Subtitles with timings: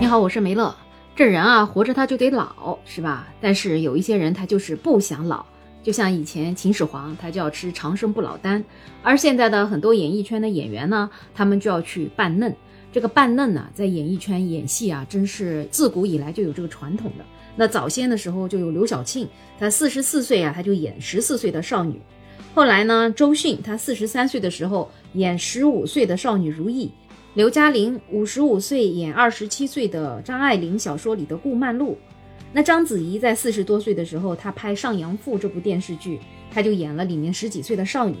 [0.00, 0.74] 你好，我是梅乐。
[1.14, 3.28] 这人啊，活着他就得老，是吧？
[3.38, 5.44] 但是有一些人他就是不想老，
[5.82, 8.64] 就像以前秦始皇他就要吃长生不老丹，
[9.02, 12.56] 而现在的很多演艺圈的演员呢，他们就要去扮嫩。
[12.90, 17.24] 这个扮嫩呢，在演艺圈演戏啊，真是自古以来就有这个传统的。
[17.54, 19.28] 那早先的时候就有刘晓庆，
[19.58, 22.00] 她四十四岁啊，她就演十四岁的少女。
[22.54, 26.90] 后来呢，周迅她四十三岁的时候演十五岁的少女如意。
[27.34, 31.96] 刘嘉玲五十五岁演二十七岁的张爱玲小说里的顾曼璐，
[32.52, 36.18] 那章子怡在四十多岁的时候，她拍《上阳赋》这部电视剧，
[36.50, 38.16] 她就演了里面十几岁的少女。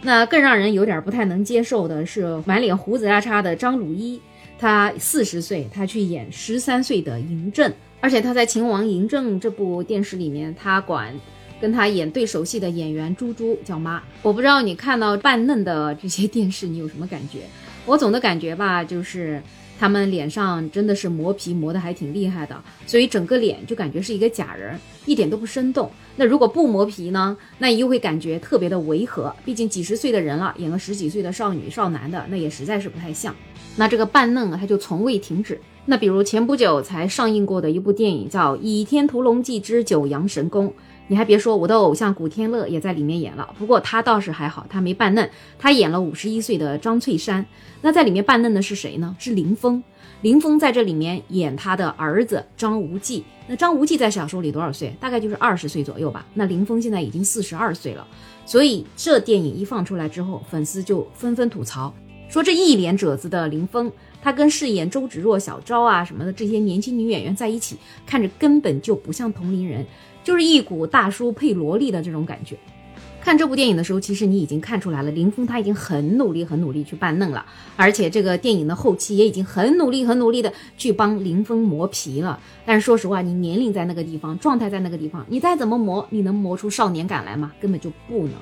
[0.00, 4.20] 那更让人有点不太能接受的是，满脸胡子拉碴的张鲁一，
[4.60, 11.12] 她四十岁，她去演十三岁的嬴政，而且她在《秦王嬴政》这部电视里面，她管
[11.60, 14.00] 跟她演对手戏的演员猪猪叫妈。
[14.22, 17.40] 我不知道你看到扮嫩的这些电视，你有什么感觉？
[17.86, 19.40] 我总的感觉吧，就是
[19.78, 25.88] 他们脸上真的是磨皮磨得还挺厉害的，所以整个脸就感觉是一个假人，一点都不生动。
[26.16, 29.32] 那如果不磨皮呢，那又会感觉特别的违和。
[29.44, 33.32] 毕竟几十岁的人了，演个十几岁的少女少男的，那也实在是不太像。
[33.76, 35.60] 那这个扮嫩啊，他就从未停止。
[35.84, 40.66] 那比如前不久才上映过的一部电影叫《倚天屠龙记之九阳神功》。
[41.08, 47.44] 你还别说，我的偶像古天乐也在里面演了，不过他倒是还好，他没扮嫩，他演了五十一岁的张翠山。
[47.80, 49.14] 那在里面扮嫩的是谁呢？
[49.18, 49.82] 是林峰。
[50.22, 53.22] 林峰在这里面演他的儿子张无忌。
[53.46, 54.96] 那张无忌在小说里多少岁？
[54.98, 56.26] 大概就是二十岁左右吧。
[56.34, 58.04] 那林峰现在已经四十二岁了，
[58.44, 61.94] 所以这电影一放出来之后，粉丝就纷纷吐槽，
[62.28, 69.86] 说这一脸褶子的林峰，他跟饰演周芷若、小昭啊什么的这些年轻女演员在一起，看着根本就不像同龄人。
[70.26, 72.56] 就是一股大叔配萝莉的这种感觉。
[73.20, 77.46] 看这部电影的时候，其实你已经看出来了，林峰他已经很努力、很努力去扮嫩了，
[77.76, 82.40] 而且这个电影的后期也已经很努力、很努力的去帮林峰磨皮了。
[82.64, 87.52] 但是说实话，你年龄在那个地方，状态在那个地方，你再怎么磨，你能磨出少年感来吗？
[87.60, 88.32] 根本就不能。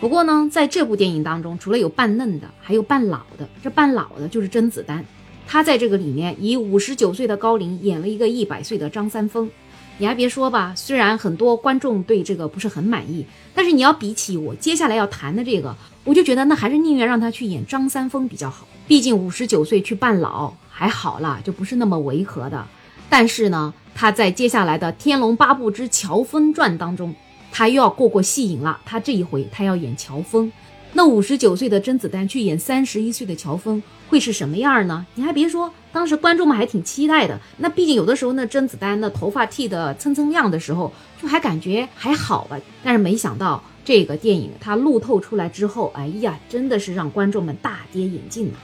[0.00, 3.48] 不过呢，在这部电影当中，除了有扮嫩的，还有扮老的。
[3.62, 5.02] 这扮老的就是甄子丹，
[5.46, 9.50] 他在这个里面以五十九岁的高龄演了一个一百岁的张三丰。
[9.98, 13.24] 你还别说吧，虽然很多观众对这个不是很满意，
[13.54, 15.74] 但是你要比起我接下来要谈的这个，
[16.04, 18.68] 我就觉得那还是宁愿让他去演张三丰比较好。
[18.86, 22.66] 毕竟五十九岁去扮老还好啦，就不是那么违和的。
[23.08, 27.14] 但是呢，他在接下来的《天龙八部之乔峰传》当中，
[27.50, 28.78] 他又要过过戏瘾了。
[28.84, 30.52] 他这一回他要演乔峰。
[30.96, 35.04] 那五十九岁的甄子丹去演三十一岁的乔峰，会是什么样呢？
[35.14, 37.38] 你还别说，当时观众们还挺期待的。
[37.58, 40.90] 那毕竟有的时候，那甄子丹那头发剃得蹭蹭亮的时候，
[41.20, 42.58] 就还感觉还好吧。
[42.82, 48.54] 但是没想到这个电影它路透出来之后，哎呀，真的是让观众们大跌眼镜了。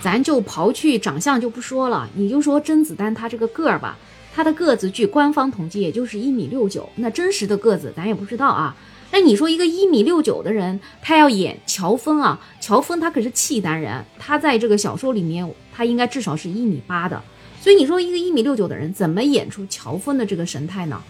[0.00, 3.96] 咱就刨去长相就不说了，你就说甄子丹他这个个儿吧，
[4.34, 8.74] 他的个子据官方统计也就是一米六九，那真实的个子咱也不知道啊。
[9.12, 12.40] 那你说一个一米六九的人，他要演乔峰啊？
[12.60, 17.20] 乔峰他可是契丹人，他在这个小说里面，他应该至少是一米八的。
[17.60, 21.02] 所以你说一个一米六九的人怎么演出乔峰的这个神态呢？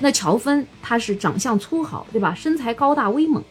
[0.00, 2.32] 那乔峰他是长相粗豪，对吧？
[2.34, 3.42] 身材高大威猛。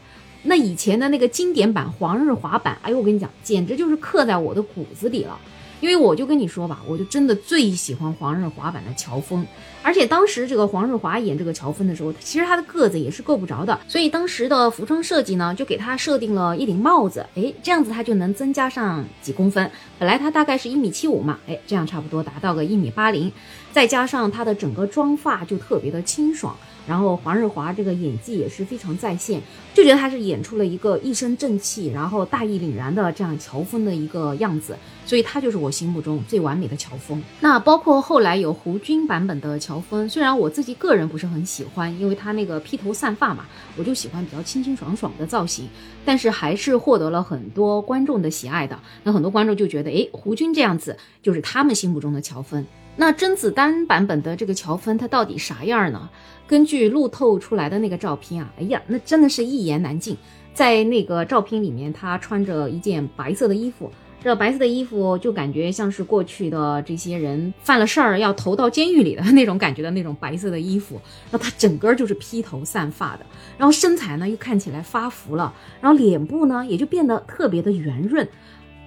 [0.44, 5.38] 那以前的那个经典版黄日华版，哎呦，我跟你讲，简直就是刻在我的骨子里了。
[5.80, 9.46] 因为我就跟你说吧，我就真的最喜欢黄日华版的乔峰，
[9.84, 19.70] 而且当时这个黄日华演这个乔峰的时候，其实他的个子也是够不着的，所以当时的服装设计呢，就给他设定了一顶帽子，哎，这样子他就能增加上几公分。
[20.00, 23.32] 本来他大概是一米七五嘛，哎，这样差不多达到个一米八零，
[23.72, 26.56] 再加上他的整个妆发就特别的清爽。
[26.88, 29.42] 然后黄日华这个演技也是非常在线，
[29.74, 37.22] 就觉得他是演出了一个一身正气，然后大义凛然的这样乔峰的一个样子，所以他就是我心目中最完美的乔峰。
[37.42, 43.46] 那包括后来有胡军版本的乔峰，虽然我自己个人不是很喜欢，因为他那个披头散发嘛，
[43.76, 45.68] 我就喜欢比较清清爽爽的造型，
[46.06, 48.80] 但是还是获得了很多观众的喜爱的。
[49.04, 52.66] 那很多观众就觉得，哎，胡军这样子就是他们心目中的乔峰。
[53.00, 56.10] 那甄子丹版本的这个乔峰，他到底啥样呢？
[56.48, 60.18] 根据路透出来的那个照片啊，哎呀，那真的是一言难尽。
[60.54, 63.92] 在那个照片里面，他穿着一件白色的衣服，
[64.24, 71.00] 这白色的衣服就感觉像是过去的这些人犯了事儿要投到监狱里的 那种感觉的那种白色的衣服。
[71.30, 73.26] 那他整个就是披头散发的，
[73.60, 78.28] 然后身材呢又看起来发福了，然后脸部呢也就变得特别的圆润。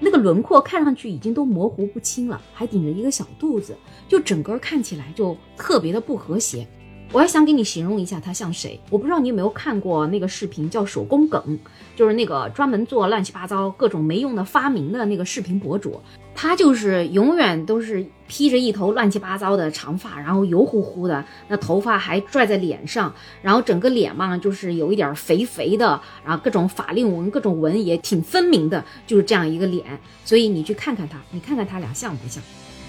[0.01, 3.77] 那个轮廓看上去已经都模糊不清了，还顶着一个小肚子，
[4.09, 6.67] 就整个看起来就特别的不和谐。
[7.13, 11.59] 我还想给你形容一下他像谁，我不知道你有没有看过那个视频，叫手工梗，
[11.97, 16.01] 就是那个专门做乱七八糟各种没用的发明的那个视频博主，
[16.37, 23.13] 他就是永远都是披着一头乱七八糟的长发，然后油乎乎的，那头发还拽在脸上，
[23.43, 29.85] 然后整个脸嘛就是有一点肥肥的，然后各种法令纹、各种纹也挺分明的，就是这样一个脸，
[30.25, 32.41] 所以你去看看他，你看看他俩像不像？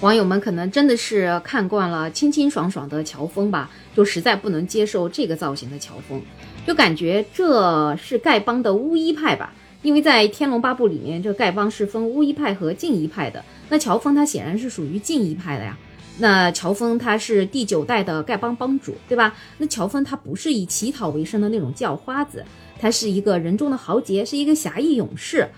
[0.02, 6.20] 网友们可能真的是看惯了清清爽爽的乔峰吧，就实在不能接受这个造型的乔峰，
[6.66, 9.54] 就感觉这是丐帮的巫医派吧。
[9.80, 13.44] 因为在《天龙八部》里面，这丐帮是分巫医派和净医派的。
[13.68, 15.78] 那乔峰他显然是属于净医派的呀。
[16.18, 19.32] 那乔峰他是第九代的丐帮帮主，对吧？
[19.58, 22.44] 那乔峰他不是以乞讨为生的那种叫花子，
[22.80, 25.48] 他是一个人中的豪杰，是一个侠义勇士。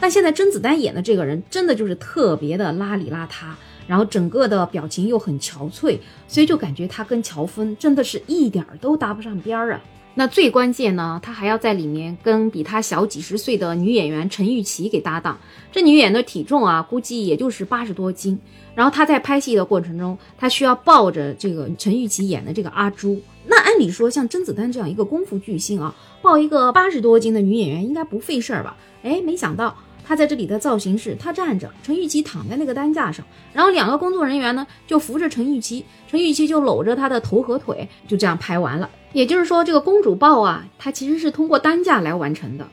[0.00, 3.52] 但现在甄子丹演的这个人，真的就是特别的邋里邋遢。
[3.86, 9.80] 然后整个的表情又很憔悴，所以就感觉他跟乔峰真的是一点儿都搭不上边儿啊。
[10.14, 15.38] 那最关键呢，他还要在里面跟比他小几十岁的女演员陈钰琪给搭档。
[15.70, 18.38] 这女演员的体重啊，估计也就是八十多斤。
[18.74, 23.18] 然后他在拍戏的过程中，他需要抱着这个陈钰琪演的这个阿朱。
[23.46, 28.76] 那按理说，像甄子丹这样一个功夫巨星啊，抱一个八十多斤的女演员应该不费事儿吧？
[29.02, 29.74] 哎，没想到。
[30.04, 38.88] 他在这里的造型是，他站着，陈玉琪躺在那个担架上，然后两个工作人员呢就扶着陈玉琪，陈玉琪就搂着他的头和腿，就这样拍完了。
[39.12, 42.66] 也就是说，这个公主抱啊，它其实是通过担架来完成的。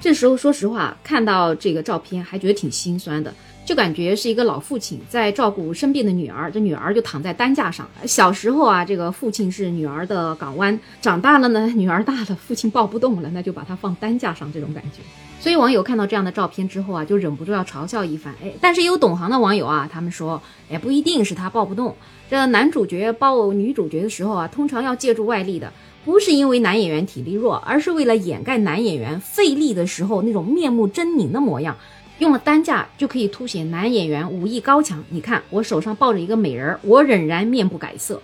[0.00, 3.34] 这时候，说实话，看到这个照片还觉得挺心酸的。
[3.70, 7.88] 就感觉是一个老父亲在照顾生病的女儿，这女儿就躺在担架上。
[8.04, 14.98] 小时候啊，这个父亲是女儿的港湾；长大了呢，女儿大了，父亲抱不动了，那就把她放担架上，这种感觉。
[15.38, 18.34] 所以网友看到这样的照片之后啊，就忍不住要嘲笑一番。
[18.42, 21.94] 哎，但是有懂行的网友啊，他们说，哎，不一定是他抱不动。
[22.28, 25.72] 这男主角抱女主角的时候啊，通常要借助外力的，
[26.04, 31.76] 不是因为男演员体力弱，而是为了掩盖男演员费力的时候那种面目狰狞的模样。
[32.20, 35.02] 用了担架就可以凸显男演员武艺高强。
[35.08, 38.22] 你看我手上抱着一个美人，我仍然面不改色。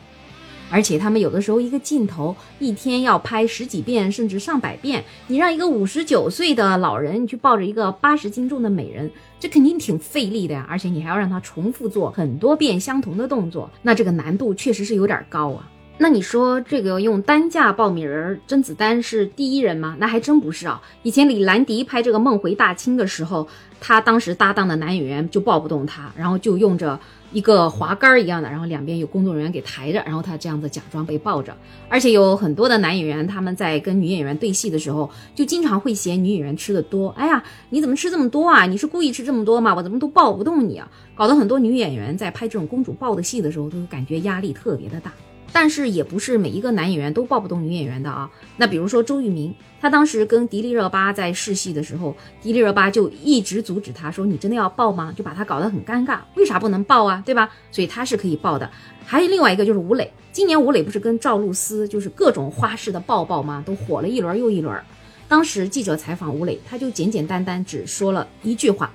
[0.69, 5.03] 而且他们有的时候一个镜头一天要拍十几遍，甚至上百遍。
[5.29, 9.11] 你让一个五十九岁的老人去抱着一个八十斤重的美人，
[9.41, 10.67] 这肯定挺费力的呀。
[10.69, 15.71] 而且你还要让他重复做很多遍相同的动作，那这个难度确实是有点高啊。
[15.99, 19.97] 那你说这个用担架抱美人，甄子丹是第一人吗？
[19.99, 20.81] 那还真不是啊。
[21.03, 23.49] 以前李兰迪拍这个《梦回大清》的时候，
[23.81, 27.01] 他当时搭档的男演员就抱不动他，然后就用着
[27.33, 31.57] 一个滑杆一样的，然后两边有工作人员给抬着，然后他这样子假装被抱着。
[31.89, 37.09] 而且有很多的男演员他们在跟女演员对戏的时候，就经常会嫌女演员吃的多。
[37.17, 38.67] 哎呀，你怎么吃这么多啊？
[38.67, 39.75] 你是故意吃这么多吗？
[39.75, 40.87] 我怎么都抱不动你啊？
[41.15, 45.11] 搞得很多女演员在拍这种公主抱的戏的时候，都感觉压力特别的大。
[45.59, 48.31] 但是也不是每一个男演员都抱不动女演员的啊。
[48.59, 56.19] 那比如说周渝民，他当时跟迪丽热巴在试戏的时候，迪丽热巴就一直阻止他说：“你真的要抱吗？”就把他搞得很尴尬。
[56.35, 57.23] 为啥不能抱啊？
[57.25, 57.49] 对吧？
[57.73, 58.71] 所以他是可以抱的。
[59.07, 63.65] 还有另外一个就是吴磊，今年吴磊不是跟赵露思就是各种花式的抱抱吗？
[63.65, 64.79] 都火了一轮又一轮。
[65.27, 68.93] 当时记者采访吴磊，他就简简单单只说了一句话：“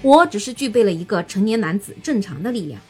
[0.00, 2.80] 我只是具备了一个成年男子正常的力量。”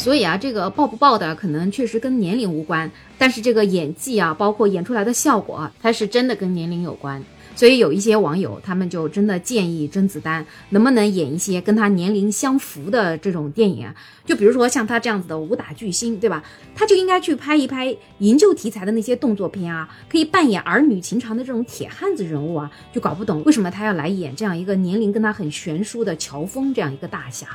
[0.00, 7.22] 所以啊，这个爆不爆的可能确实跟年龄无关，但是这个演技啊，包括演出来的效果，它是真的跟年龄有关。
[7.54, 13.94] 所以有一些网友他们就真的建议甄子丹能不能演一些跟他年龄相符的这种电影啊？
[14.24, 16.42] 就比如说像他这样子的武打巨星，对吧？
[16.74, 22.70] 他就应该去拍一拍营救题材的那些动作片啊，可以扮演儿女情长的这种铁汉子人物啊。
[22.90, 27.46] 就搞不懂为什么他要来演这样一个年龄跟他很悬殊的乔峰这样一个大侠。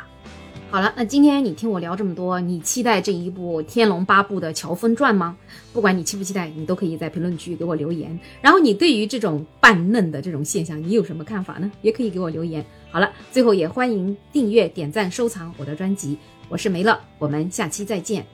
[0.72, 5.38] 好了，那今天你听我聊这么多，你期待这一部《天龙八部》的《乔峰传》吗？
[5.72, 8.20] 不管你期不期待，你都可以在评论区给我留言。
[8.42, 11.72] 然后你对于这种扮嫩的这种现象，你有什么看法呢？
[11.82, 12.66] 也可以给我留言。
[12.92, 16.18] 好了，最后也欢迎订阅、点赞、收藏我的专辑。
[16.50, 18.26] 我是梅乐，我们下期再见。